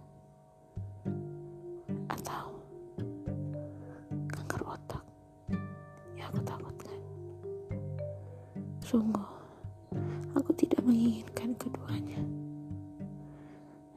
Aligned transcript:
Sungguh, 8.89 9.21
aku 10.33 10.49
tidak 10.57 10.81
menginginkan 10.81 11.53
keduanya. 11.61 12.25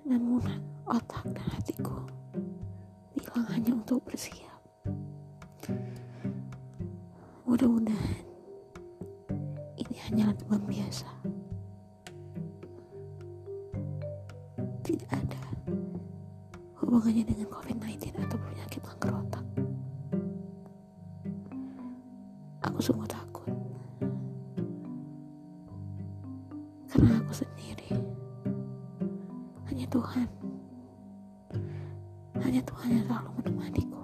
Namun 0.03 0.43
otak 0.83 1.31
dan 1.31 1.47
hatiku 1.47 1.95
bilang 3.15 3.47
hanya 3.55 3.71
untuk 3.71 4.03
bersiap. 4.03 4.59
Mudah-mudahan 7.47 8.27
ini 9.79 9.95
hanyalah 10.11 10.35
demam 10.35 10.59
biasa. 10.67 11.07
Tidak 14.83 15.07
ada 15.07 15.43
hubungannya 16.83 17.23
dengan 17.23 17.47
COVID-19 17.47 18.11
atau 18.27 18.35
penyakit 18.35 18.83
kanker 18.83 19.15
otak. 19.23 19.45
Aku 22.67 22.83
sungguh 22.83 23.07
takut. 23.07 23.20
Tuhan. 30.01 30.29
Hanya 32.41 32.61
Tuhan 32.65 32.89
yang 32.89 33.05
selalu 33.05 33.29
menemaniku. 33.37 34.01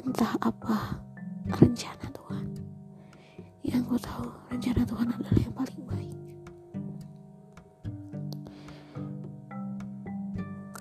Entah 0.00 0.32
apa 0.40 0.96
rencana 1.44 2.08
Tuhan. 2.08 2.46
Yang 3.60 3.82
ku 3.84 3.96
tahu 4.00 4.32
rencana 4.48 4.80
Tuhan 4.80 5.06
adalah 5.12 5.36
yang 5.44 5.52
paling 5.52 5.82
baik. 5.84 6.16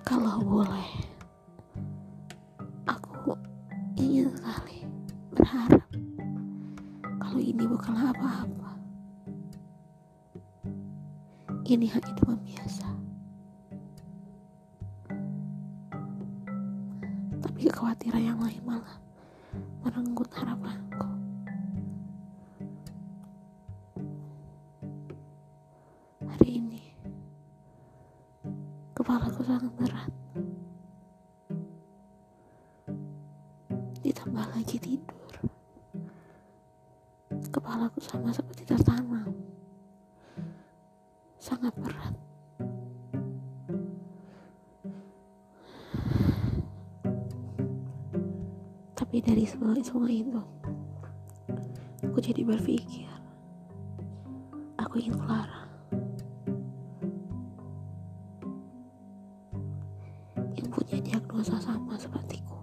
Kalau 0.07 0.39
boleh, 0.39 0.89
aku 2.87 3.35
ingin 3.99 4.31
sekali 4.31 4.87
berharap 5.35 5.83
kalau 7.19 7.43
ini 7.43 7.67
bukanlah 7.67 8.15
apa-apa. 8.15 8.66
Ini 11.67 11.83
hanya 11.91 12.15
demam 12.15 12.39
biasa. 12.47 12.87
Tapi 17.43 17.59
kekhawatiran 17.67 18.23
yang 18.23 18.39
lain 18.39 18.63
malah 18.63 18.95
merenggut 19.83 20.31
harapanku. 20.31 21.11
Hari 26.23 26.49
ini 26.55 26.95
kepalaku 28.95 29.43
sangat 29.43 29.73
berat. 29.75 30.11
Ditambah 34.07 34.45
lagi 34.55 34.79
tidur. 34.79 35.35
Kepalaku 37.51 37.99
sama 37.99 38.31
seperti 38.31 38.63
tertanam. 38.63 39.46
Sangat 41.57 41.73
berat. 41.81 42.13
Tapi 48.93 49.17
dari 49.25 49.41
semua, 49.49 49.73
semua 49.81 50.05
itu, 50.05 50.37
aku 52.05 52.21
jadi 52.21 52.45
berpikir, 52.45 53.09
aku 54.77 55.01
ingin 55.01 55.17
Clara. 55.17 55.65
yang 60.53 60.69
punya 60.69 61.01
diagnosa 61.01 61.57
sama 61.57 61.97
sepertiku. 61.97 62.61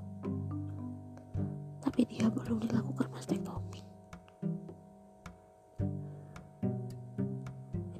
Tapi 1.82 2.06
dia 2.06 2.31
belum 2.31 2.62
dilakukan 2.62 3.11
mastektomi. 3.11 3.44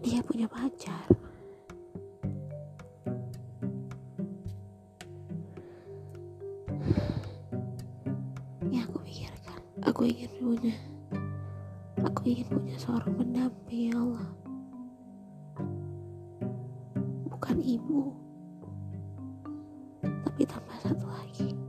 Dia 0.05 0.21
punya 0.21 0.45
pacar. 0.45 1.09
Yang 8.69 8.85
aku 8.85 8.99
pikirkan, 9.01 9.61
aku 9.81 10.01
ingin 10.05 10.29
punya. 10.37 10.77
Aku 12.05 12.21
ingin 12.29 12.53
punya 12.53 12.77
seorang 12.77 13.17
pendamping 13.17 13.89
ya 13.89 13.97
Allah. 13.97 14.29
Bukan 17.33 17.57
ibu. 17.65 18.13
Tapi 20.05 20.45
tambah 20.45 20.77
satu 20.85 21.09
lagi 21.09 21.64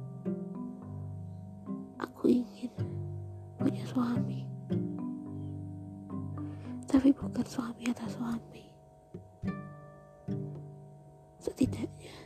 tapi 7.06 7.22
bukan 7.22 7.46
suami 7.46 7.86
atas 7.86 8.18
suami. 8.18 8.66
Setidaknya 11.38 12.18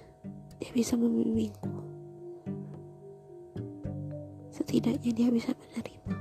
dia 0.56 0.72
bisa 0.72 0.96
membimbingku. 0.96 1.84
Setidaknya 4.56 5.12
dia 5.12 5.28
bisa 5.36 5.52
menerima 5.52 6.16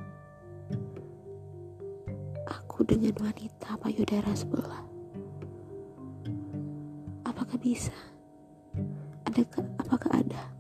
aku 2.50 2.82
dengan 2.82 3.14
wanita 3.22 3.78
payudara 3.78 4.34
sebelah. 4.34 4.82
Apakah 7.30 7.62
bisa? 7.62 7.94
Adakah 9.30 9.71
apakah 9.78 10.10
ada 10.18 10.50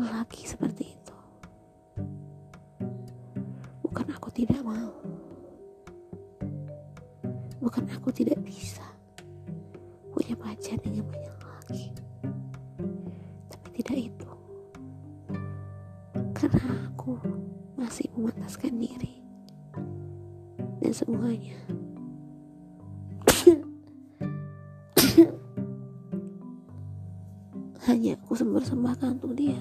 lelaki 0.00 0.48
seperti 0.48 0.96
itu? 0.96 1.16
Bukan 3.84 4.08
aku 4.08 4.32
tidak 4.32 4.64
mau 4.64 5.15
bukan 7.66 7.82
aku 7.90 8.14
tidak 8.14 8.38
bisa 8.46 8.86
punya 10.14 10.38
pacar 10.38 10.78
dengan 10.78 11.02
banyak 11.02 11.34
lelaki 11.34 11.90
tapi 13.50 13.82
tidak 13.82 13.98
itu. 14.06 14.30
Karena 16.30 16.86
aku 16.86 17.18
masih 17.74 18.06
memantaskan 18.14 18.78
diri. 18.78 19.18
Dan 20.78 20.94
semuanya. 20.94 21.58
Hanya 27.90 28.14
aku 28.14 28.38
mempersembahkan 28.46 29.18
untuk 29.18 29.34
dia. 29.34 29.58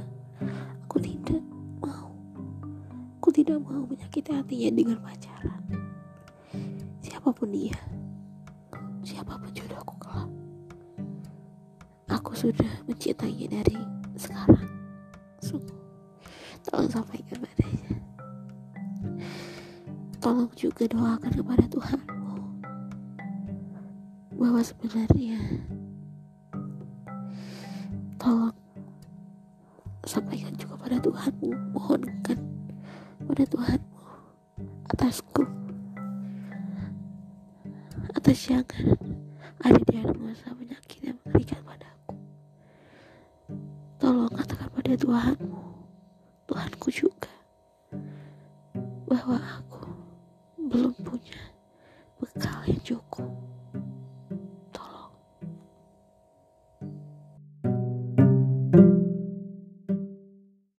Aku 0.86 1.02
tidak 1.02 1.42
mau. 1.82 2.14
Aku 3.18 3.34
tidak 3.34 3.58
mau 3.66 3.82
menyakiti 3.90 4.30
hatinya 4.30 4.70
dengan 4.70 5.02
pacaran 5.02 5.85
siapa 7.26 7.42
pun 7.42 7.50
dia. 7.50 7.74
Siapa 9.02 9.34
pun 9.42 9.50
jodohku 9.50 9.98
kelak. 9.98 10.30
Aku 12.14 12.38
sudah 12.38 12.70
mencintainya 12.86 13.50
dari 13.50 13.82
sekarang. 14.14 14.70
Sungguh. 15.42 15.74
Tolong 16.70 16.86
sampaikan 16.86 17.42
padanya. 17.42 17.98
Tolong 20.22 20.54
juga 20.54 20.86
doakan 20.86 21.34
kepada 21.34 21.66
Tuhanmu 21.66 22.34
bahwa 24.38 24.62
sebenarnya 24.62 25.42
tolong 28.22 28.54
sampaikan 30.06 30.54
juga 30.62 30.78
pada 30.78 31.02
Tuhanmu 31.02 31.74
mohonkan 31.74 32.38
pada 33.26 33.44
Tuhanmu 33.50 33.95
jangan 38.36 39.00
ada 39.64 39.80
diagnosa 39.88 40.52
penyakit 40.52 41.00
yang 41.08 41.18
mengerikan 41.24 41.64
padaku. 41.64 42.20
Tolong 43.96 44.28
katakan 44.36 44.68
pada 44.76 44.94
Tuhanmu 45.00 45.64
Tuhanku 46.44 46.88
juga 46.92 47.32
bahwa 49.08 49.40
aku 49.40 49.88
belum 50.68 50.92
punya 51.00 51.40
bekal 52.20 52.60
yang 52.68 52.84
cukup 52.84 53.55